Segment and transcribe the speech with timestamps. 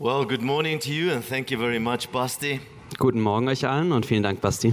[0.00, 2.60] Well, good morning to you, and thank you very much, Basti.
[2.98, 4.72] Guten Morgen euch allen und vielen Dank, Basti.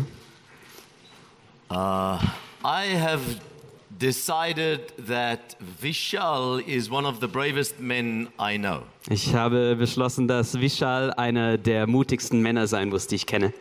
[1.72, 2.20] I
[2.64, 3.42] have
[3.90, 8.84] decided that Vishal is one of the bravest men I know.
[9.10, 13.52] Ich habe beschlossen, dass Vishal einer der mutigsten Männer sein muss, die ich kenne.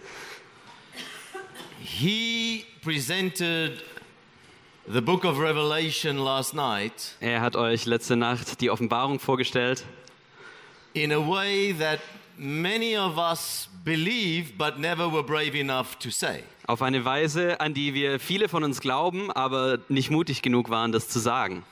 [1.83, 3.83] He presented
[4.87, 9.87] the book of Revelation last night Er hat euch letzte Nacht die Offenbarung vorgestellt,
[10.95, 12.00] in a way that
[12.38, 16.43] many of us believe but never were brave enough to say.
[16.66, 20.93] auf eine Weise, an die wir viele von uns glauben, aber nicht mutig genug waren,
[20.93, 21.62] das zu sagen.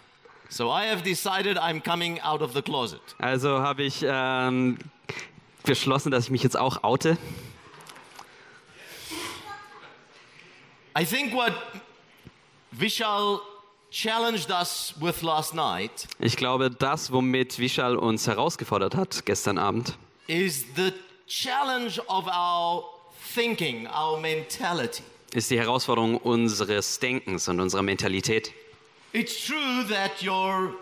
[0.50, 3.00] So I have decided I'm coming out of the closet.
[3.18, 4.76] Also habe ich ähm,
[5.64, 7.16] beschlossen, dass ich mich jetzt auch oute.
[10.98, 11.54] I think what
[12.70, 13.40] Vishal
[13.92, 19.96] challenged us with last night Ich glaube, das, womit Vishal uns herausgefordert hat gestern Abend,
[20.26, 20.92] is the
[21.28, 22.84] challenge of our
[23.34, 25.02] thinking, our mentality.
[25.34, 28.52] ist die Herausforderung unseres Denkens und unserer Mentalität.
[29.12, 30.74] It's true that your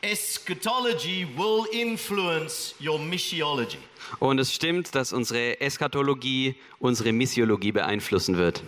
[0.00, 3.78] eschatology will influence your missiology.
[4.20, 8.62] Und es stimmt, dass unsere Eschatologie unsere Missiologie beeinflussen wird.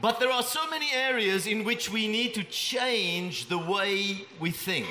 [0.00, 4.50] But there are so many areas in which we need to change the way we
[4.50, 4.86] think.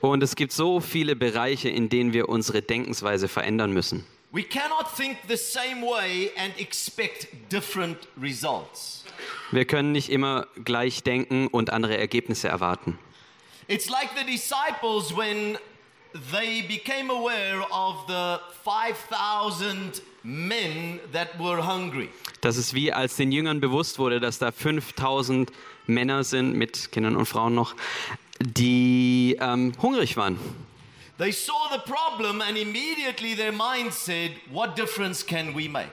[0.00, 4.06] Und es gibt so viele Bereiche, in denen wir unsere Denkensweise verändern müssen.
[4.30, 9.04] We cannot think the same way and expect different results.
[9.50, 12.98] Wir können nicht immer gleich denken und andere Ergebnisse erwarten.
[13.66, 15.58] It's like the disciples when
[16.14, 22.08] they became aware of the 5,000 men that were hungry.
[22.40, 25.50] Das ist wie als den Jüngern bewusst wurde, dass da 5000
[25.86, 27.74] Männer sind, mit Kindern und Frauen noch,
[28.40, 30.38] die ähm, hungrig waren.
[31.18, 35.90] They saw the problem and immediately their mind said, What difference can we make?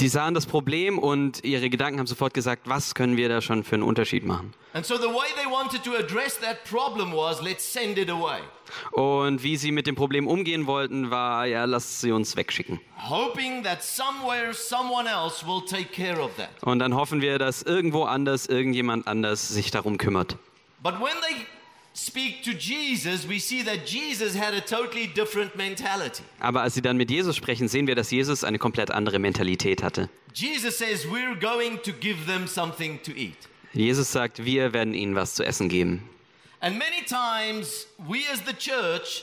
[0.00, 3.64] Die sahen das Problem und ihre Gedanken haben sofort gesagt, was können wir da schon
[3.64, 4.54] für einen Unterschied machen?
[4.82, 5.02] So was.
[8.92, 12.80] Und wie sie mit dem Problem umgehen wollten, war, ja, lasst sie uns wegschicken.
[13.80, 14.52] Somewhere.
[16.62, 20.38] Und dann hoffen wir, dass irgendwo anders irgendjemand anders sich darum kümmert.
[20.82, 21.44] But when they
[22.06, 26.22] speak to Jesus, we see that Jesus had a totally different mentality.
[26.40, 29.82] Aber als sie dann mit Jesus sprechen, sehen wir, dass Jesus eine komplett andere Mentalität
[29.82, 30.08] hatte.
[30.34, 33.36] Jesus says, We're going to give them something to eat.
[33.72, 36.08] Jesus sagt, wir werden ihnen was zu essen geben.
[36.60, 39.22] And many times, we as the church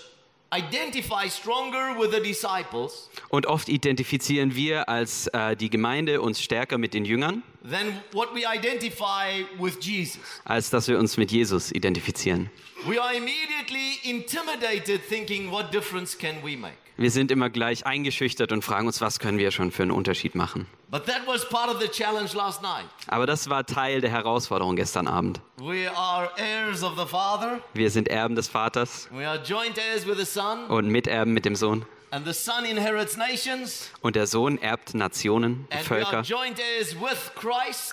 [0.53, 6.77] identify stronger with the disciples Und oft identifizieren wir als äh, die Gemeinde uns stärker
[6.77, 10.19] mit den Jüngern, than what we identify with Jesus.
[10.45, 12.49] als dass wir uns mit Jesus identifizieren.
[12.85, 16.75] We are immediately intimidated, thinking, What difference can we make?
[16.99, 20.33] Wir sind immer gleich eingeschüchtert und fragen uns, was können wir schon für einen Unterschied
[20.33, 20.65] machen.
[20.89, 22.85] But that was part of the challenge last night.
[23.07, 25.39] Aber das war Teil der Herausforderung gestern Abend.
[25.57, 30.07] We are heirs of the Father, Wir sind Erben des Vaters we are joint heirs
[30.07, 31.85] with the Son, und Miterben mit dem Sohn.
[32.09, 36.23] and the Son inherits nations, Und der Sohn erbt Nationen, are Völker.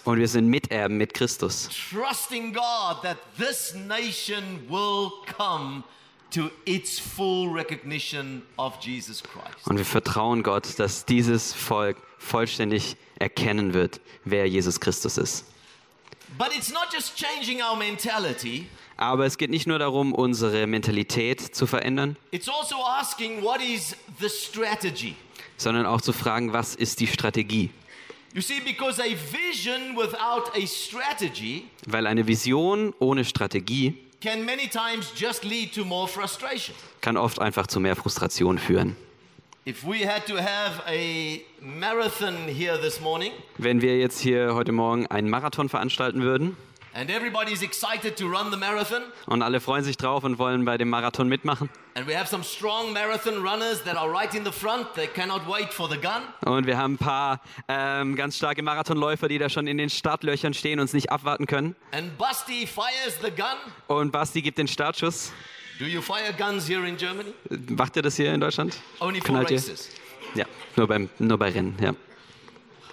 [0.04, 1.68] Und wir sind Miterben mit Christus.
[1.90, 5.82] trusting God that this nation will come
[6.34, 9.66] to its full recognition of Jesus Christ.
[9.66, 15.44] Und wir vertrauen Gott, dass dieses Volk vollständig erkennen wird, wer Jesus Christus ist.
[16.36, 21.40] But it's not just changing our mentality, Aber es geht nicht nur darum, unsere Mentalität
[21.40, 25.14] zu verändern, it's also asking what is the strategy.
[25.56, 27.70] sondern auch zu fragen, was ist die Strategie?
[28.34, 34.66] You see, because a vision without a strategy Weil eine Vision ohne Strategie can many
[34.66, 36.74] times just lead to more frustration.
[37.02, 38.96] kann oft einfach zu mehr Frustration führen.
[39.66, 44.72] If we had to have a marathon here this morning Wenn wir jetzt hier heute
[44.72, 46.56] Morgen einen Marathon veranstalten würden
[46.94, 50.78] and everybody's excited to run the marathon, und alle freuen sich drauf und wollen bei
[50.78, 54.50] dem Marathon mitmachen And we have some strong marathon runners that are right in the
[54.50, 54.94] front.
[54.94, 56.22] They cannot wait for the gun.
[56.44, 60.54] und wir haben ein paar ähm, ganz starke Marathonläufer, die da schon in den Startlöchern
[60.54, 61.76] stehen und es nicht abwarten können.
[61.92, 63.56] And Basti fires the gun.
[63.86, 65.32] Und Basti gibt den Startschuss.
[65.78, 67.32] Do you fire guns here in Germany?
[67.70, 68.76] Macht ihr das hier in Deutschland?
[69.00, 69.56] Only for Knallt ihr?
[69.58, 69.90] races.
[70.34, 70.46] Ja,
[70.76, 71.94] nur, beim, nur bei Rennen, ja.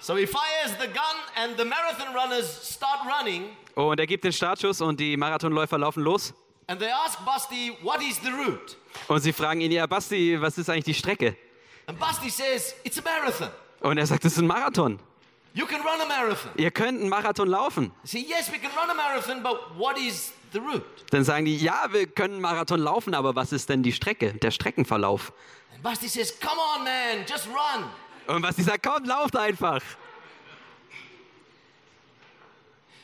[0.02, 3.56] So he fires the gun, and the marathon runners start running.
[3.76, 6.34] Und er gibt den Startschuss und die Marathonläufer laufen los.
[6.68, 8.76] And they ask Basti, What is the route?
[9.08, 11.38] Und sie fragen ihn, ja, Basti, was ist eigentlich die Strecke?
[11.86, 13.50] And Basti says, It's a marathon.
[13.82, 15.00] Und er sagt, es ist ein Marathon.
[15.54, 16.52] You can run a marathon.
[16.56, 17.92] Ihr könnt einen Marathon laufen.
[18.04, 20.84] I say, Yes, we can run a marathon, but what is the route?
[21.12, 24.34] Dann sagen die, ja, wir können einen Marathon laufen, aber was ist denn die Strecke,
[24.34, 25.32] der Streckenverlauf?
[25.74, 27.86] And Basti says, Come on, man, just run.
[28.28, 29.82] Und Basti sagt, komm, lauft einfach.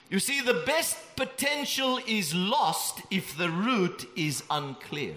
[0.10, 5.16] You see, the best potential is lost if the route is unclear.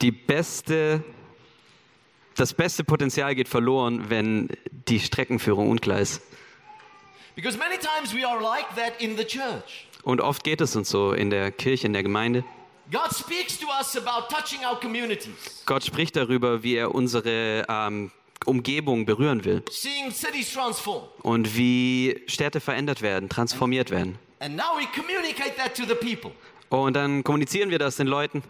[0.00, 1.02] Die beste,
[2.36, 6.22] das beste Potenzial geht verloren, wenn die Streckenführung unklar ist.
[7.34, 9.88] Because many times we are like that in the church.
[10.04, 12.44] Und oft geht es uns so in der Kirche, in der Gemeinde.
[12.92, 18.12] God speaks to us about touching our communities, Gott spricht darüber, wie er unsere ähm,
[18.44, 19.62] Umgebung berühren will
[21.22, 24.18] und wie Städte verändert werden, transformiert werden.
[25.96, 26.32] People.
[26.68, 28.42] Und dann kommunizieren wir das den Leuten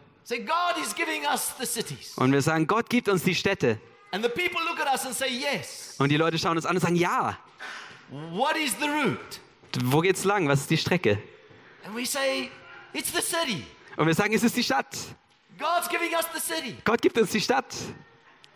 [2.16, 3.78] und wir sagen, Gott gibt uns die Städte.
[5.98, 7.38] Und die Leute schauen uns an und sagen, ja,
[9.84, 10.48] wo geht's lang?
[10.48, 11.22] Was ist die Strecke?
[13.96, 14.96] Und wir sagen, es ist die Stadt.
[16.84, 17.74] Gott gibt uns die Stadt.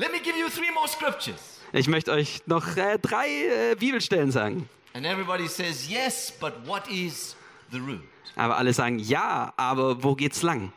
[0.01, 1.61] Let me give you three more scriptures.
[1.75, 4.67] Ich möchte euch noch äh, drei äh, Bibelstellen sagen.
[4.95, 7.37] And everybody says, Yes, but what is
[7.71, 8.03] the route?
[8.35, 10.73] Aber alle sagen, ja, aber wo geht's lang?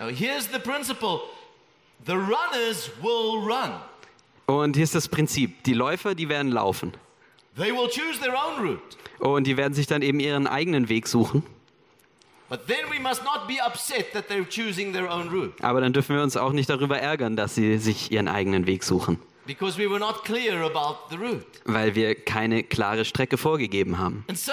[0.00, 1.20] Now, here's the principle
[2.04, 3.70] the runners will run,
[4.46, 5.62] Und hier ist das Prinzip.
[5.62, 6.92] Die Läufer, die werden laufen.
[7.56, 8.96] they will choose their own route.
[9.20, 11.44] Und die werden sich dann eben ihren eigenen Weg suchen.
[15.62, 18.84] Aber dann dürfen wir uns auch nicht darüber ärgern, dass sie sich ihren eigenen Weg
[18.84, 19.18] suchen.
[19.46, 21.44] because we were not clear about the route.
[21.64, 24.24] Weil wir keine klare Strecke vorgegeben haben.
[24.28, 24.52] And so,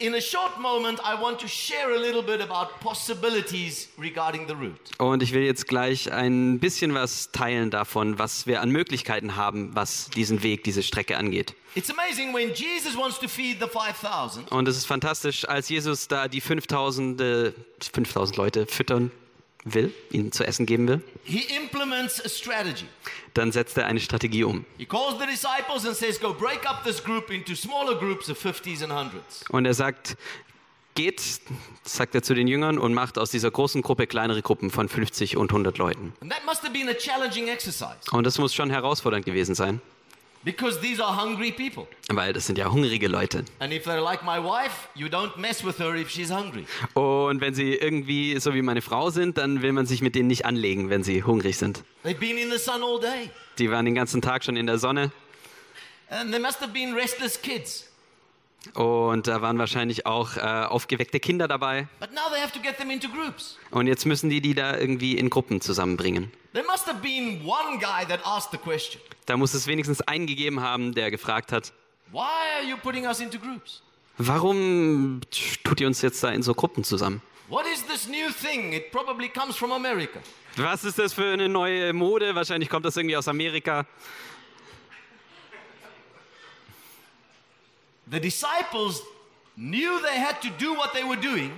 [0.00, 4.54] in a short moment, I want to share a little bit about possibilities regarding the
[4.54, 4.78] route.
[4.98, 9.74] Und ich will jetzt gleich ein bisschen was teilen davon, was wir an Möglichkeiten haben,
[9.74, 11.54] was diesen Weg, diese Strecke angeht.
[11.74, 16.08] It's amazing when Jesus wants to feed the 5,000, Und es ist fantastisch, als Jesus
[16.08, 17.52] da die 5000, äh,
[17.92, 19.10] 5000 Leute füttern
[19.74, 22.86] will, ihnen zu essen geben will, he implements a strategy.
[23.34, 24.64] dann setzt er eine Strategie um.
[24.76, 28.38] He calls the disciples and says, Go break up this group into smaller groups of
[28.38, 29.48] 50s and 100s.
[29.50, 30.16] Und er sagt,
[30.94, 31.22] geht,
[31.84, 35.36] sagt er zu den Jüngern, und macht aus dieser großen Gruppe kleinere Gruppen von 50
[35.36, 36.12] und 100 Leuten.
[38.10, 39.80] Und das muss schon herausfordernd gewesen sein,
[40.48, 41.86] because these are hungry people.
[42.08, 43.44] weil das sind ja hungrige Leute.
[43.58, 46.64] And if they're like my wife, you don't mess with her if she's hungry.
[46.94, 50.28] Und wenn sie irgendwie so wie meine Frau sind, dann will man sich mit denen
[50.28, 51.84] nicht anlegen, wenn sie hungrig sind.
[52.02, 53.28] They've been in the sun all day.
[53.58, 55.12] Die waren den ganzen Tag schon in der Sonne
[56.10, 57.87] And they must have been restless kids.
[58.74, 61.88] Und da waren wahrscheinlich auch äh, aufgeweckte Kinder dabei.
[63.70, 66.30] Und jetzt müssen die die da irgendwie in Gruppen zusammenbringen.
[66.52, 70.26] There must have been one guy that asked the question Da muss es wenigstens einen
[70.26, 71.72] gegeben haben, der gefragt hat,
[72.10, 72.20] Why
[72.58, 73.82] are you putting us into groups?
[74.16, 75.20] warum
[75.62, 77.22] tut ihr uns jetzt da in so Gruppen zusammen?
[77.48, 78.72] What is this new thing?
[78.72, 80.18] It probably comes from America.
[80.56, 82.34] Was ist das für eine neue Mode?
[82.34, 83.86] Wahrscheinlich kommt das irgendwie aus Amerika.
[88.10, 89.02] The disciples
[89.56, 91.50] knew they had to do what they were doing,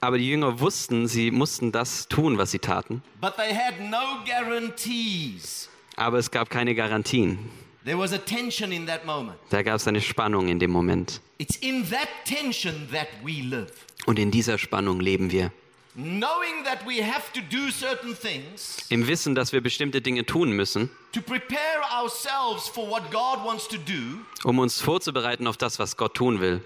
[0.00, 3.02] Aber die Jünger wussten, sie mussten das tun, was sie taten.
[3.20, 5.68] but they had no guarantees.
[5.96, 7.38] Aber es gab keine Garantien.
[7.84, 9.36] There was a tension in that moment.
[9.50, 11.20] Da gab es eine Spannung in dem Moment.
[11.38, 13.70] It's in that tension that we live.
[14.06, 15.52] Und in dieser Spannung leben wir.
[15.96, 20.50] Knowing that we have to do certain things Im Wissen, dass wir bestimmte Dinge tun
[20.50, 25.78] müssen, to prepare ourselves for what God wants to do, um uns vorzubereiten auf das,
[25.78, 26.60] was Gott tun will.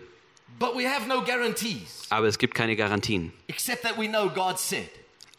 [0.59, 3.33] but we have no guarantees Aber es gibt keine Garantien.
[3.49, 4.89] except that we know God said.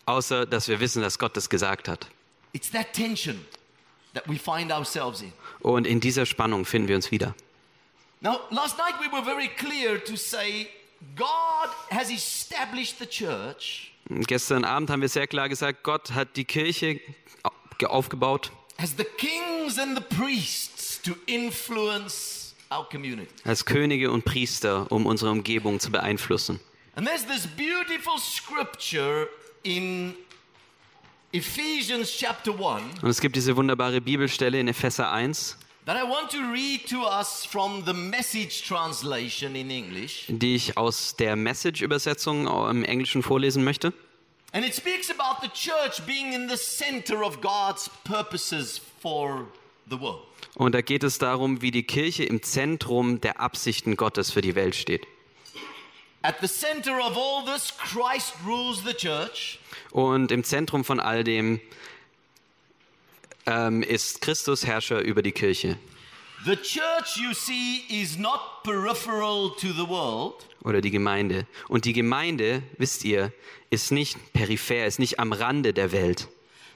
[0.05, 2.07] Außer, dass wir wissen, dass Gott es gesagt hat.
[2.53, 3.43] It's that tension
[4.13, 5.33] that we find ourselves in.
[5.61, 7.33] Und in dieser Spannung finden wir uns wieder.
[8.21, 10.67] Now, last night we were very clear to say
[11.15, 16.45] God has established the church Gestern Abend haben wir sehr klar gesagt, Gott hat die
[16.45, 16.99] Kirche
[17.43, 23.29] au- aufgebaut as the kings and the priests to influence our community.
[23.45, 26.59] als Könige und Priester, um unsere Umgebung zu beeinflussen.
[26.95, 29.27] And there's this beautiful scripture
[29.63, 30.15] in
[31.31, 35.57] Ephesians chapter 1 Und es gibt diese wunderbare Bibelstelle in Epheser 1,
[35.89, 40.25] that I want to read to us from the message translation in English.
[40.27, 43.91] die ich aus der Message-Übersetzung im Englischen vorlesen möchte.
[44.53, 49.47] And it speaks about the church being in the center of God's purposes for
[49.89, 50.21] the world.
[50.53, 54.53] Und da geht es darum, wie die Kirche im Zentrum der Absichten Gottes für die
[54.53, 55.07] Welt steht.
[56.21, 59.57] At the center of all this, Christ rules the church.
[59.89, 61.59] Und im Zentrum von all dem
[63.49, 65.77] ähm, ist Christus Herrscher über die Kirche.
[66.45, 71.45] The church, you see, is not peripheral to the world, oder die Gemeinde.
[71.67, 73.33] Und die Gemeinde, wisst ihr,
[73.69, 76.29] ist nicht peripher, ist nicht am Rande der Welt,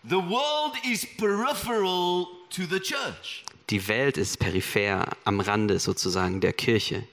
[0.06, 3.46] The world is peripheral to the church.
[3.70, 7.08] Die Welt ist peripher, am Rande sozusagen der Kirche.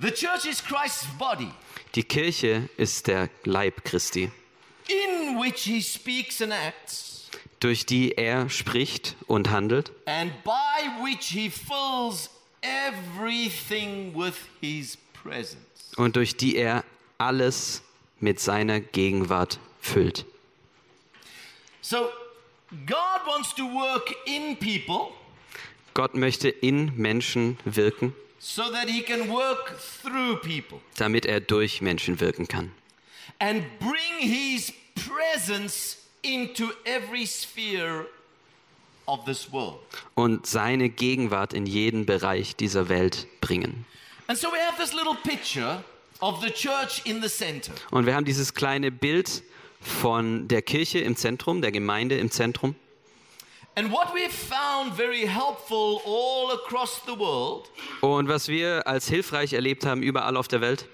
[0.00, 1.50] The church is Christ's body,
[1.94, 4.30] Die Kirche ist der Leib Christi,
[4.88, 7.28] in which he speaks and acts,
[7.60, 12.30] durch die er spricht und handelt and by which he fills
[12.62, 15.58] everything with his presence.
[15.96, 16.84] und durch die er
[17.18, 17.82] alles
[18.20, 20.24] mit seiner Gegenwart füllt.
[21.80, 22.08] So,
[22.86, 25.12] God wants to work in people
[25.94, 31.80] Gott möchte in Menschen wirken, so that he can work through people damit er durch
[31.80, 32.70] Menschen wirken kann
[33.38, 38.06] and bring his presence into every sphere
[39.06, 39.78] of this world.
[40.14, 43.84] und seine Gegenwart in jeden Bereich dieser Welt bringen.
[44.28, 45.84] And so we have this little picture
[46.20, 47.72] of the church in the center.
[47.90, 49.42] Und wir haben dieses kleine Bild
[49.80, 52.74] von der Kirche im Zentrum, der Gemeinde im Zentrum.
[53.76, 59.52] And what we've found very helpful all across the world Und was wir als hilfreich
[59.52, 60.86] erlebt haben überall auf der Welt,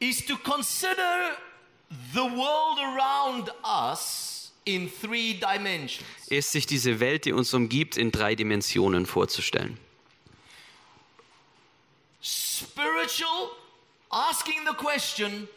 [0.00, 1.36] is to consider
[2.12, 6.06] the world around us in three dimensions.
[6.28, 9.78] ist sich diese Welt, die uns umgibt, in drei Dimensionen vorzustellen.
[12.22, 13.50] Spiritual,
[14.10, 15.48] asking the question,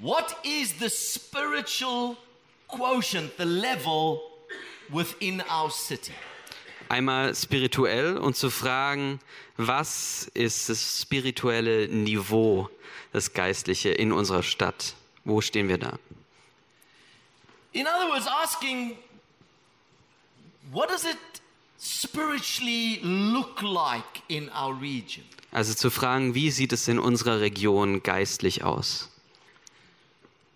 [0.00, 2.16] what is the spiritual
[2.68, 4.20] quotient, the level
[4.90, 6.12] within our city?
[6.88, 9.20] Einmal spirituell und zu fragen,
[9.56, 12.68] was ist das spirituelle Niveau,
[13.12, 14.94] das Geistliche in unserer Stadt?
[15.24, 15.98] Wo stehen wir da?
[17.72, 18.96] In other words, asking,
[20.70, 21.18] what does it
[21.78, 25.24] spiritually look like in our region?
[25.50, 29.08] Also zu fragen, wie sieht es in unserer Region geistlich aus?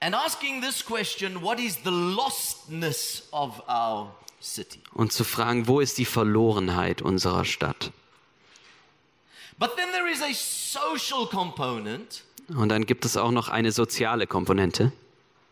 [0.00, 4.14] And asking this question, what is the lostness of our?
[4.92, 7.92] Und zu fragen, wo ist die Verlorenheit unserer Stadt?
[12.49, 14.92] Und dann gibt es auch noch eine soziale Komponente.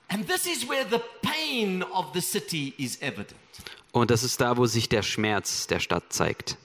[0.09, 3.35] and this is where the pain of the city is evident.
[3.93, 6.57] Und das ist da, wo sich der Schmerz der Stadt zeigt.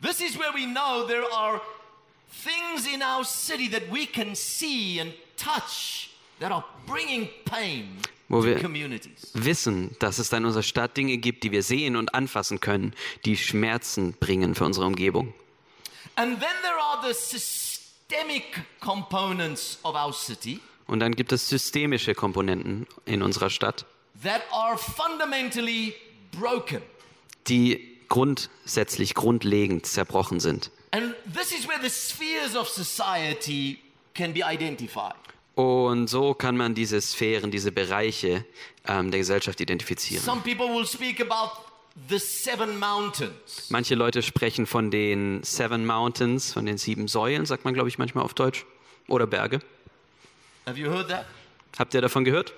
[0.00, 1.60] This is where we know there are
[2.44, 6.10] things in our city that we can see and touch
[8.28, 8.60] Wo wir-.
[9.34, 12.92] Wissen, dass es da in unserer Stadt Dinge gibt, die wir sehen und anfassen können,
[13.24, 15.32] die Schmerzen bringen für unsere Umgebung.
[16.16, 22.14] And then there are the systemic components of our city Und dann gibt es systemische
[22.14, 23.86] Komponenten in unserer Stadt,
[27.48, 30.70] die grundsätzlich, grundlegend zerbrochen sind.
[30.92, 33.78] And this is where the spheres of society
[34.14, 35.14] can be identified.
[35.56, 38.44] Und so kann man diese Sphären, diese Bereiche
[38.86, 40.22] ähm, der Gesellschaft identifizieren.
[40.22, 41.58] Some people will speak about
[42.10, 43.70] the seven mountains.
[43.70, 47.96] Manche Leute sprechen von den Seven Mountains, von den sieben Säulen, sagt man, glaube ich,
[47.96, 48.66] manchmal auf Deutsch.
[49.08, 49.60] Oder Berge.
[50.66, 51.24] Have you heard that?
[51.78, 52.52] Habt ihr davon gehört?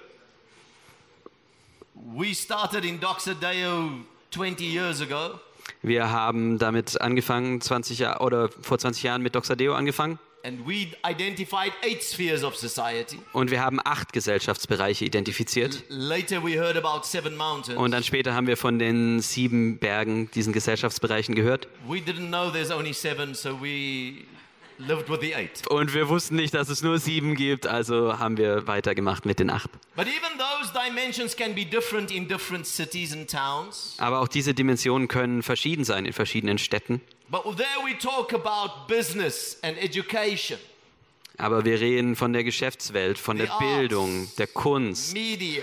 [1.95, 3.91] We started in Doxadeo
[4.33, 5.39] 20 years ago,
[5.83, 10.19] Wir haben damit angefangen, 20 Jahre oder vor 20 Jahren mit Doxadeo angefangen.
[10.49, 13.19] And we identified eight spheres of society.
[13.33, 15.85] Und wir haben acht Gesellschaftsbereiche identifiziert.
[15.89, 17.79] Later, we heard about seven mountains.
[17.79, 21.69] Und dann später haben wir von den sieben Bergen, diesen Gesellschaftsbereichen gehört.
[25.69, 29.51] Und wir wussten nicht, dass es nur sieben gibt, also haben wir weitergemacht mit den
[29.51, 29.71] acht.
[29.97, 33.97] But even those dimensions can be different in different cities and towns.
[33.99, 37.01] Aber auch diese Dimensionen können verschieden sein in verschiedenen Städten.
[37.31, 40.59] But there we talk about business and education,
[41.37, 43.49] Aber wir reden von der Geschäftswelt, von der.
[43.59, 45.63] Bildung, der Kunst, media,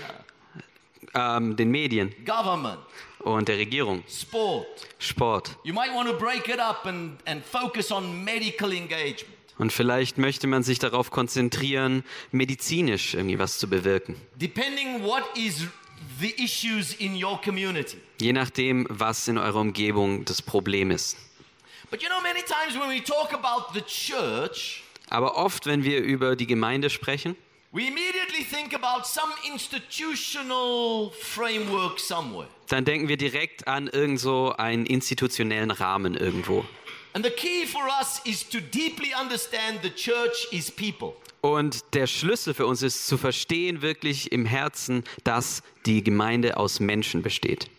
[1.14, 2.14] ähm, den Medien
[3.18, 4.86] und der Regierung, sport.
[4.98, 5.56] Sport.
[5.64, 9.34] You might want to break it up and, and focus on medical engagement.
[9.58, 14.14] Und vielleicht möchte man sich darauf konzentrieren, medizinisch irgendwie was zu bewirken.
[14.36, 15.66] Depending what is
[16.20, 17.96] the issues in your community.
[18.20, 21.16] Je nachdem, was in eurer Umgebung das Problem ist.
[25.08, 27.36] Aber oft, wenn wir über die Gemeinde sprechen,
[27.72, 32.48] we immediately think about some institutional framework somewhere.
[32.68, 36.64] dann denken wir direkt an irgend so einen institutionellen Rahmen irgendwo.
[37.12, 41.14] And the key for us is to deeply understand the church is people.
[41.40, 46.80] Und der Schlüssel für uns ist zu verstehen wirklich im Herzen, dass die Gemeinde aus
[46.80, 47.70] Menschen besteht.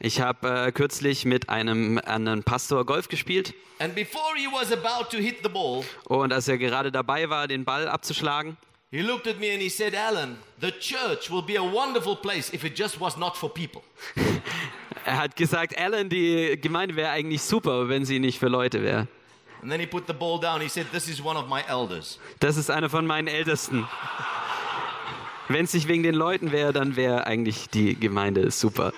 [0.00, 5.10] Ich habe äh, kürzlich mit einem anderen Pastor Golf gespielt And before he was about
[5.10, 8.56] to hit the ball, und als er gerade dabei war, den Ball abzuschlagen,
[8.92, 12.52] He looked at me and he said, Alan, the church will be a wonderful place
[12.52, 13.82] if it just was not for people.
[15.04, 19.08] Er hat gesagt, Alan, die Gemeinde wäre eigentlich super, wenn sie nicht für Leute wäre.
[19.62, 20.60] And then he put the ball down.
[20.60, 22.18] He said, This is one of my elders.
[22.40, 23.88] Das ist einer von meinen Ältesten.
[25.48, 28.92] Wenn es nicht wegen den Leuten wäre, dann wäre eigentlich die Gemeinde super.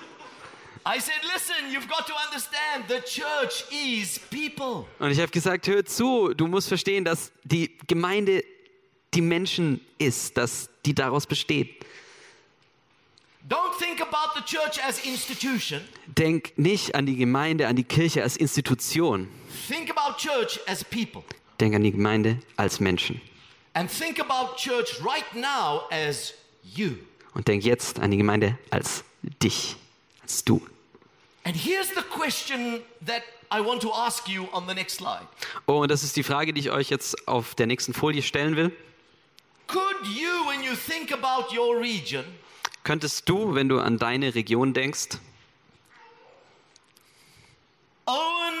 [0.87, 4.85] I said, Listen, you've got to understand the church is people.
[4.99, 8.43] Und ich habe gesagt, hör zu, du musst verstehen, dass die Gemeinde
[9.15, 11.83] die Menschen ist, dass die daraus besteht.
[13.47, 15.81] Don't think about the church as institution.
[16.07, 19.27] Denk nicht an die Gemeinde, an die Kirche als Institution.
[19.67, 21.23] Think about church as people.
[21.59, 23.21] Denk an die Gemeinde als Menschen.
[23.75, 26.97] And think about church right now as you.
[27.33, 29.03] Und denk jetzt an die Gemeinde als
[29.43, 29.75] dich,
[30.21, 30.61] als du.
[31.43, 35.27] And here's the question that I want to ask you on the next slide.
[35.67, 38.55] Oh, und das ist die Frage, die ich euch jetzt auf der nächsten Folie stellen
[38.55, 38.71] will.
[39.67, 42.23] Could you, when you think about your region,
[42.85, 45.17] Könntest du, wenn du an deine Region denkst,
[48.05, 48.53] own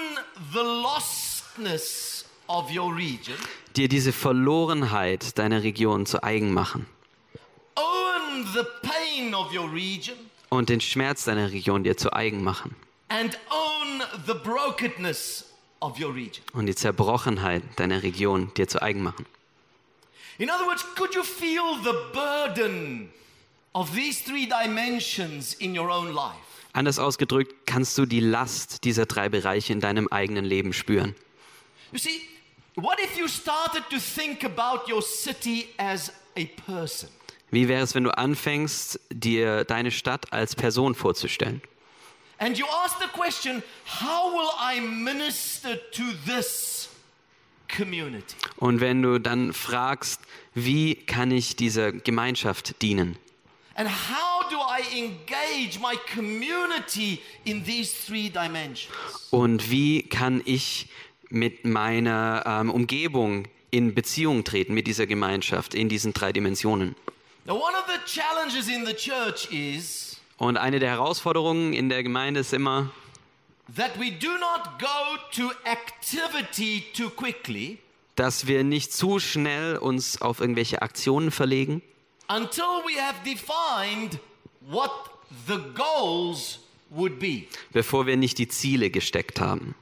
[0.51, 2.14] the lostness
[3.75, 6.85] dir diese Verlorenheit deiner Region zu eigen machen
[7.75, 10.15] own the pain of your region,
[10.49, 12.75] und den Schmerz deiner Region dir zu eigen machen
[13.09, 15.45] and own the brokenness
[15.79, 16.43] of your region?
[16.53, 19.25] und die Zerbrochenheit deiner Region dir zu eigen machen?
[20.37, 23.09] In other words, could you feel the burden
[23.73, 26.35] of these three dimensions in your own life?
[26.73, 31.15] Anders ausgedrückt, kannst du die Last dieser drei Bereiche in deinem eigenen Leben spüren.
[31.93, 32.21] You see,
[32.75, 37.09] what if you started to think about your city as a person?
[37.51, 41.61] Wie wäre es, wenn du anfängst, dir deine Stadt als Person vorzustellen?
[42.37, 46.89] And you ask the question, how will I minister to this
[47.69, 48.35] community?
[48.57, 50.19] Und wenn du dann fragst,
[50.53, 53.17] wie kann ich dieser Gemeinschaft dienen?
[53.77, 58.89] And how do I engage my community in these three dimensions?
[59.31, 60.87] Und wie kann ich
[61.29, 66.95] mit meiner ähm, Umgebung in Beziehung treten, mit dieser Gemeinschaft, in diesen drei Dimensionen?
[67.45, 72.03] Now, one of the challenges in the church is Und eine der Herausforderungen in der
[72.03, 72.91] Gemeinde ist immer,
[73.75, 77.79] that we do not go to activity too quickly
[78.15, 81.81] dass wir nicht zu schnell uns auf irgendwelche Aktionen verlegen,
[82.29, 84.19] until we have defined
[84.61, 84.91] what
[85.47, 86.59] the goals
[86.89, 87.43] would be.
[87.71, 89.75] bevor wir nicht die Ziele gesteckt haben.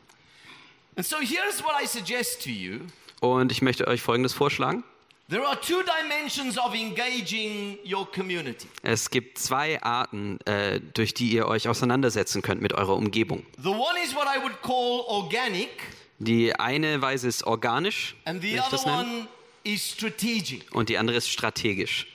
[0.95, 2.79] And so here's what I suggest to you.
[3.19, 4.83] Und ich möchte euch Folgendes vorschlagen.
[5.29, 8.67] There are two dimensions of engaging your community.
[8.83, 13.45] Es gibt zwei Arten, äh, durch die ihr euch auseinandersetzen könnt mit eurer Umgebung.
[13.57, 15.69] The one is what I would call organic,
[16.19, 18.85] Die eine Weise ist organisch, and ich das
[19.77, 20.75] strategic.
[20.75, 22.07] und die andere ist strategisch.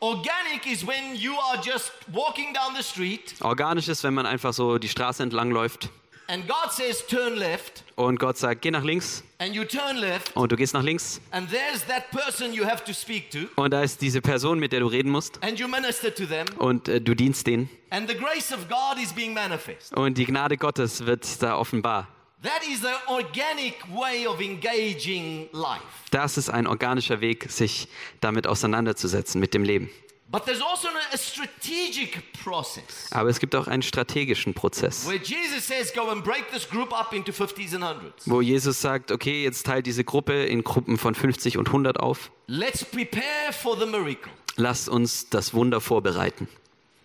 [0.00, 4.52] Organic is when you are just walking down the street Organisch ist, wenn man einfach
[4.52, 5.88] so die Straße entlang läuft
[6.28, 10.36] and God says turn left, und Gott sagt, geh nach links and you turn left,
[10.36, 13.72] und du gehst nach links and there's that person you have to speak to, und
[13.72, 16.88] da ist diese Person, mit der du reden musst and you minister to them, und
[16.88, 19.96] äh, du dienst denen and the grace of God is being manifest.
[19.96, 22.08] und die Gnade Gottes wird da offenbar.
[22.42, 25.80] That is the organic way of engaging life.
[26.10, 27.88] Das ist ein organischer Weg, sich
[28.20, 29.88] damit auseinanderzusetzen, mit dem Leben.
[30.34, 35.64] But there's also a strategic process Aber es gibt auch einen strategischen Prozess, where Jesus
[35.64, 38.22] says, Go and break this group up into 50s and 100s.
[38.26, 42.32] wo Jesus sagt, okay, jetzt teilt diese Gruppe in Gruppen von 50 und 100 auf.
[42.48, 44.32] Let's prepare for the miracle.
[44.56, 46.48] Lasst uns das Wunder vorbereiten.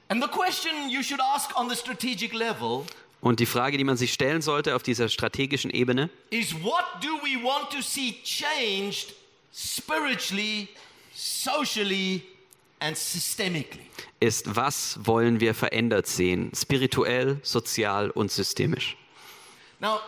[0.07, 2.83] And the question you should ask on the strategic level
[3.21, 7.09] Und die Frage, die man sich stellen sollte auf dieser strategischen Ebene, is what do
[7.21, 9.13] we want to see changed
[9.53, 10.67] spiritually,
[11.13, 12.38] socially, and systemically?
[14.19, 18.95] Ist, was wollen wir verändert sehen, spirituell, sozial und systemisch.
[19.79, 19.99] Now,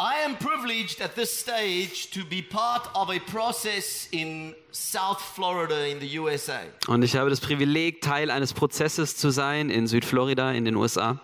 [0.00, 5.88] I am privileged at this stage to be part of a process in South Florida
[5.88, 6.60] in the USA.
[6.86, 11.18] Und ich habe das Privileg, Teil eines Prozesses zu sein in Südflorida in den USA.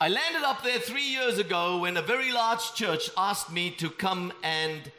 [0.00, 3.90] I landed up there three years ago when a very large church asked me to
[3.90, 4.90] come and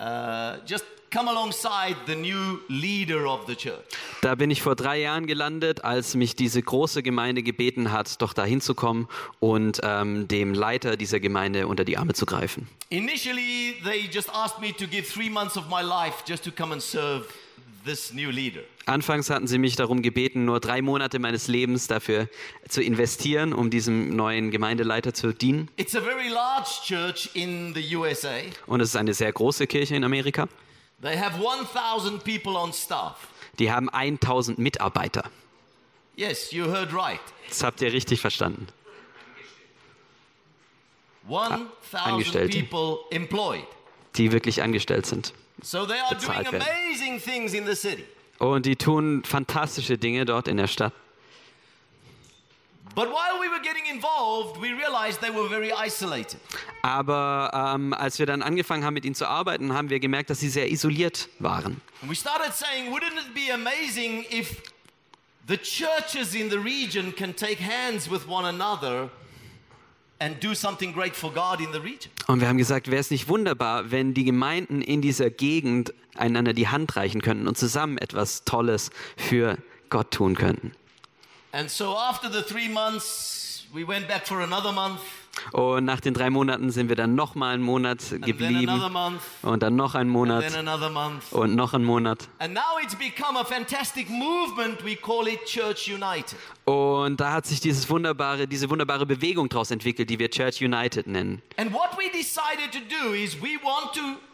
[0.00, 3.94] uh, just come alongside the new leader of the church.
[4.20, 8.32] Da bin ich vor drei Jahren gelandet, als mich diese große Gemeinde gebeten hat, doch
[8.32, 12.68] dahin zu kommen und ähm, dem Leiter dieser Gemeinde unter die Arme zu greifen.
[12.90, 16.72] Initially, they just asked me to give three months of my life just to come
[16.72, 17.26] and serve
[17.84, 18.62] this new leader.
[18.86, 22.28] Anfangs hatten sie mich darum gebeten, nur drei Monate meines Lebens dafür
[22.68, 25.68] zu investieren, um diesem neuen Gemeindeleiter zu dienen.
[25.76, 28.40] It's a very large church in the USA.
[28.66, 30.48] Und es ist eine sehr große Kirche in Amerika.
[31.02, 33.28] They have 1,000 people on staff.
[33.58, 35.30] Die haben 1000 Mitarbeiter.
[36.16, 37.20] Yes, you heard right.
[37.48, 38.66] Das habt ihr richtig verstanden.
[41.28, 42.58] 1,000 Angestellte.
[42.58, 43.64] people employed.
[44.16, 45.32] Die wirklich angestellt sind.
[45.62, 48.04] So they are doing amazing things in the city.
[48.38, 50.92] Und die tun fantastische Dinge dort in der Stadt.
[52.77, 52.77] But while we were getting involved, we realized they were very isolated.
[56.82, 60.40] Aber ähm, als wir dann angefangen haben, mit ihnen zu arbeiten, haben wir gemerkt, dass
[60.40, 61.80] sie sehr isoliert waren.
[62.02, 64.62] And we started saying, wouldn't it be amazing if
[65.46, 69.10] the churches in the region can take hands with one another
[70.20, 72.12] and do something great for God in the region?
[72.26, 76.52] Und wir haben gesagt, wäre es nicht wunderbar, wenn die Gemeinden in dieser Gegend einander
[76.52, 79.58] die Hand reichen könnten und zusammen etwas Tolles für
[79.90, 80.72] Gott tun könnten.
[81.58, 85.00] And so after the three months, we went back for another month,
[85.50, 88.32] Und nach den drei Monaten sind wir dann noch mal einen Monat and then another
[88.32, 90.44] geblieben month, und dann noch einen and Monat
[91.32, 92.28] und noch einen Monat.
[92.38, 94.84] And now it's become a fantastic movement.
[94.84, 96.38] We call it Church United.
[96.64, 101.08] Und da hat sich dieses wunderbare, diese wunderbare Bewegung daraus entwickelt, die wir Church United
[101.08, 101.42] nennen.
[101.56, 104.27] And what we decided to do is we want to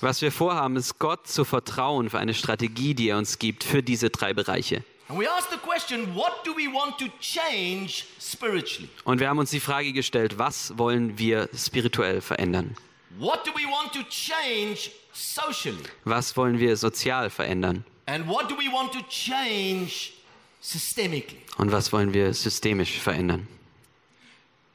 [0.00, 3.82] Was wir vorhaben, ist Gott zu vertrauen für eine Strategie, die er uns gibt für
[3.82, 4.84] diese drei Bereiche.
[5.08, 8.90] And we asked the question what do we want to change spiritually?
[9.04, 12.76] Und wir haben uns die Frage gestellt, was wollen wir spirituell verändern?
[13.18, 15.82] What do we want to change socially?
[16.04, 17.84] Was wollen wir sozial verändern?
[18.04, 20.12] And what do we want to change
[20.60, 21.40] systemically?
[21.56, 23.48] Und was wollen wir systemisch verändern?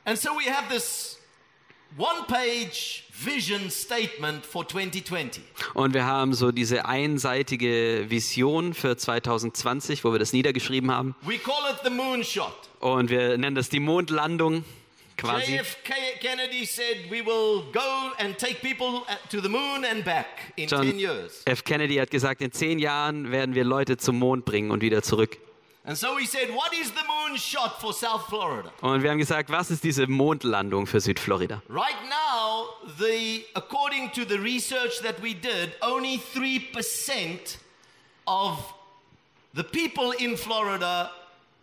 [0.06, 1.20] And so we have this
[3.14, 5.42] vision statement for 2020.
[5.74, 11.16] Und wir haben so diese einseitige Vision für 2020, wo wir das niedergeschrieben haben.
[11.22, 12.54] We call it the moonshot.
[12.80, 14.66] Und wir nennen das die Mondlandung
[15.18, 15.56] quasi.
[15.56, 20.68] JFK Kennedy said we will go and take people to the moon and back in
[20.68, 21.44] John 10 years.
[21.46, 21.64] F.
[21.64, 25.38] Kennedy hat gesagt, in zehn Jahren werden wir Leute zum Mond bringen und wieder zurück.
[25.86, 28.72] And so he said, What is the moonshot for South Florida?
[28.82, 31.62] Und wir haben gesagt, was ist diese Mondlandung für Südflorida?
[31.68, 32.68] Right now,
[33.00, 37.58] the, according to the research that we did, only 3%
[38.26, 38.74] of
[39.54, 41.12] the people in Florida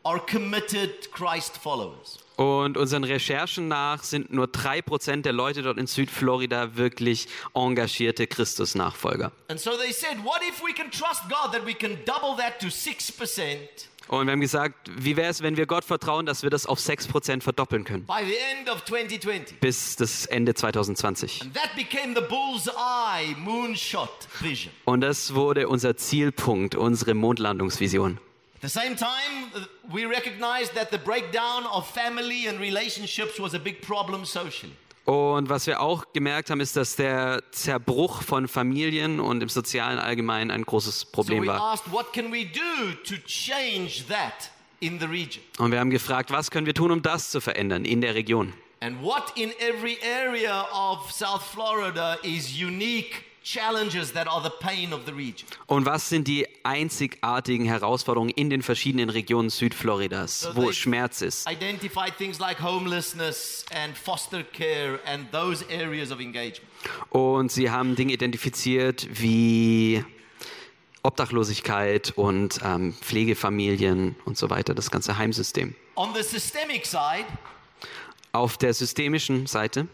[0.04, 2.18] are committed Christ followers.
[2.36, 9.30] Und unseren Recherchen nach sind nur 3% der Leute dort in Südflorida wirklich engagierte Christus-Nachfolger.
[9.48, 12.58] And so they said, What if we can trust God that we can double that
[12.60, 13.58] to 6%?
[14.10, 16.80] Und wir haben gesagt, wie wäre es, wenn wir Gott vertrauen, dass wir das auf
[16.80, 19.60] 6% verdoppeln können by the end of 2020.
[19.60, 21.42] bis das Ende 2020.
[21.42, 24.72] And that became the bullseye moonshot vision.
[24.84, 28.18] Und das wurde unser Zielpunkt, unsere Mondlandungsvision.
[28.56, 29.60] At the same time, uh,
[29.94, 34.72] we recognized that the breakdown of family and relationships was a big problem socially.
[35.04, 39.98] Und was wir auch gemerkt haben, ist, dass der Zerbruch von Familien und im sozialen
[39.98, 41.74] Allgemeinen ein großes Problem war.
[45.58, 48.52] Und wir haben gefragt, was können wir tun, um das zu verändern in der Region?
[48.82, 54.92] And what in every area of South Florida is unique challenges that are the pain
[54.92, 55.46] of the region?
[55.66, 61.46] Und was sind die einzigartigen Herausforderungen in den verschiedenen Regionen Südfloridas, So wo Schmerz ist?
[62.38, 66.68] Like homelessness and foster care and those areas of engagement.
[67.10, 70.04] Und sie haben Dinge identifiziert wie
[71.02, 75.74] Obdachlosigkeit und ähm, Pflegefamilien und so weiter, das ganze Heimsystem.
[75.96, 77.26] On the systemic side,
[78.32, 79.88] Auf der systemischen Seite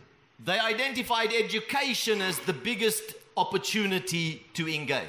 [0.45, 5.07] they identified education as the biggest opportunity to engage.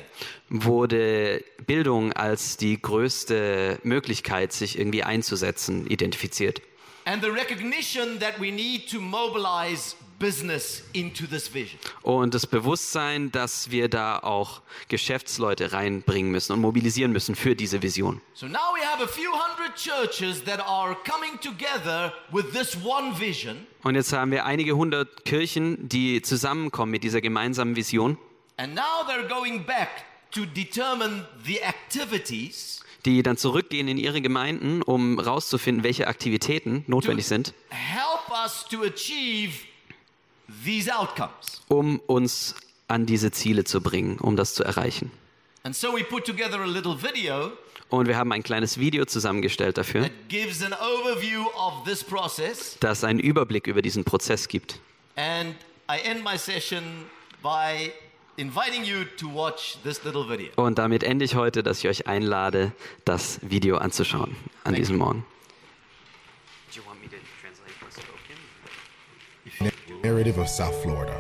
[0.49, 6.61] wurde Bildung als die größte Möglichkeit, sich irgendwie einzusetzen, identifiziert.
[7.05, 11.79] And the recognition that we need to mobilize business into this vision.
[12.01, 17.81] Und das Bewusstsein, dass wir da auch Geschäftsleute reinbringen müssen und mobilisieren müssen für diese
[17.81, 18.21] Vision.
[18.33, 23.19] So now we have a few hundred churches that are coming together with this one
[23.19, 23.67] vision.
[23.83, 28.17] Und jetzt haben wir einige hundert Kirchen, die zusammenkommen mit dieser gemeinsamen Vision,
[28.59, 34.81] And now they're going back to determine the activities die dann zurückgehen in ihre Gemeinden,
[34.81, 39.76] um rauszufinden, welche Aktivitäten notwendig sind, help us to achieve these outcomes.
[41.67, 42.55] Um uns
[42.87, 45.11] an diese Ziele zu bringen, um das zu erreichen.
[45.63, 47.51] And so we put together a little video
[47.89, 52.77] Und wir haben ein kleines Video zusammengestellt dafür, that gives an overview of this process.
[52.79, 54.79] das einen Überblick über diesen Prozess gibt.
[55.15, 55.55] And
[55.89, 56.83] I end my session
[57.41, 57.91] by
[58.37, 60.49] inviting you to watch this little video.
[60.55, 62.71] Und damit ende ich heute, dass ich euch einlade,
[63.05, 65.25] das Video anzuschauen an diesem Morgen.
[70.03, 71.13] Narrative of South Florida?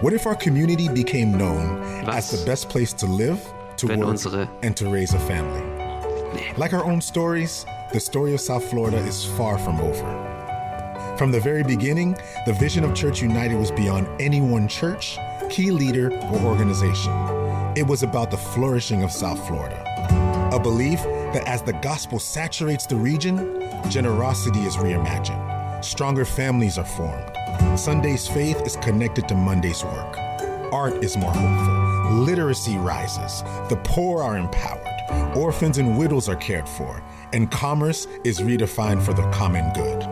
[0.00, 2.32] What if our community became known Was?
[2.32, 3.40] as the best place to live,
[3.78, 5.62] to work, unsere- and to raise a family?
[6.56, 11.14] Like our own stories, the story of South Florida is far from over.
[11.16, 15.18] From the very beginning, the vision of Church United was beyond any one church,
[15.48, 17.12] key leader, or organization.
[17.74, 19.82] It was about the flourishing of South Florida.
[20.52, 26.84] A belief that as the gospel saturates the region, generosity is reimagined, stronger families are
[26.84, 27.30] formed,
[27.76, 30.16] Sunday's faith is connected to Monday's work,
[30.72, 36.68] art is more hopeful, literacy rises, the poor are empowered, orphans and widows are cared
[36.68, 40.02] for, and commerce is redefined for the common good.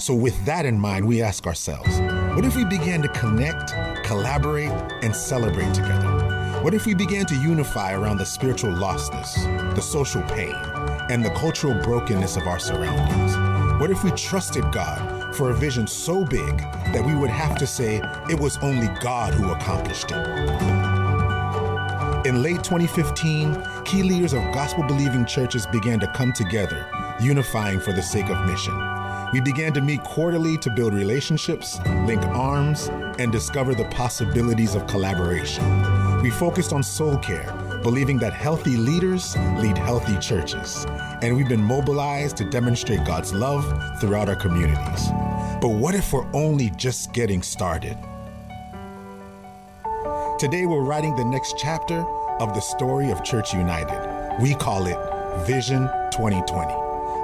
[0.00, 2.00] So, with that in mind, we ask ourselves
[2.34, 3.72] what if we began to connect,
[4.04, 6.60] collaborate, and celebrate together?
[6.62, 9.34] What if we began to unify around the spiritual lostness,
[9.74, 10.54] the social pain,
[11.10, 13.80] and the cultural brokenness of our surroundings?
[13.80, 16.58] What if we trusted God for a vision so big
[16.92, 20.92] that we would have to say it was only God who accomplished it?
[22.26, 26.86] In late 2015, key leaders of gospel believing churches began to come together,
[27.20, 28.74] unifying for the sake of mission.
[29.32, 34.86] We began to meet quarterly to build relationships, link arms, and discover the possibilities of
[34.86, 35.64] collaboration.
[36.22, 40.86] We focused on soul care, believing that healthy leaders lead healthy churches.
[41.20, 43.64] And we've been mobilized to demonstrate God's love
[44.00, 45.08] throughout our communities.
[45.60, 47.96] But what if we're only just getting started?
[50.38, 52.04] Today, we're writing the next chapter
[52.40, 54.40] of the story of Church United.
[54.40, 54.98] We call it
[55.46, 56.72] Vision 2020,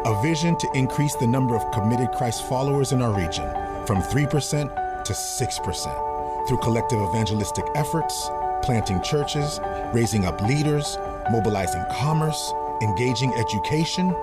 [0.05, 3.49] a vision to increase the number of committed Christ followers in our region
[3.87, 8.29] from 3% to 6% through collective evangelistic efforts,
[8.63, 9.61] planting churches,
[9.93, 10.99] raising up leaders,
[11.31, 14.15] mobilizing commerce, engaging education,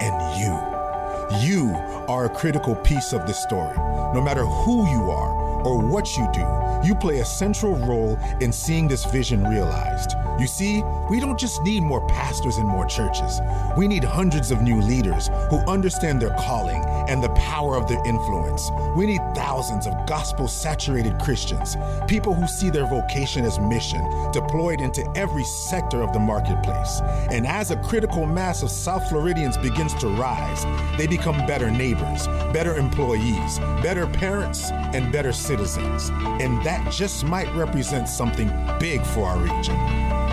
[0.00, 0.80] and you.
[1.38, 1.74] You
[2.08, 3.76] are a critical piece of this story.
[4.14, 6.44] No matter who you are or what you do,
[6.82, 10.14] you play a central role in seeing this vision realized.
[10.40, 13.40] You see, we don't just need more pastors and more churches.
[13.76, 18.02] We need hundreds of new leaders who understand their calling and the power of their
[18.06, 18.70] influence.
[18.96, 19.19] We need
[19.50, 25.42] thousands of gospel saturated Christians, people who see their vocation as mission, deployed into every
[25.42, 27.00] sector of the marketplace.
[27.32, 30.64] And as a critical mass of South Floridians begins to rise,
[30.96, 36.10] they become better neighbors, better employees, better parents, and better citizens.
[36.40, 39.74] And that just might represent something big for our region.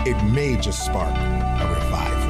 [0.06, 2.28] It may just spark a revival.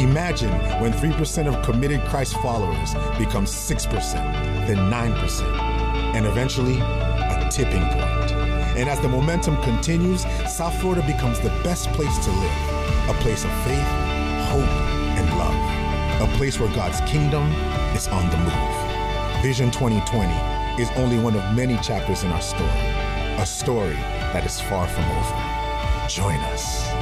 [0.00, 4.12] Imagine when 3% of committed Christ followers becomes 6%,
[4.66, 5.75] then 9%,
[6.16, 8.32] and eventually a tipping point.
[8.76, 12.76] And as the momentum continues, South Florida becomes the best place to live
[13.08, 13.86] a place of faith,
[14.48, 14.66] hope,
[15.16, 16.28] and love.
[16.28, 17.52] A place where God's kingdom
[17.94, 19.42] is on the move.
[19.42, 20.32] Vision 2020
[20.82, 22.80] is only one of many chapters in our story,
[23.38, 23.94] a story
[24.32, 26.08] that is far from over.
[26.08, 26.95] Join us.